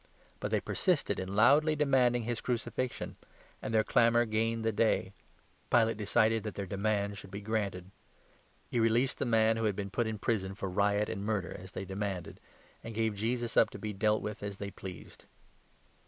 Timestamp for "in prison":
10.07-10.55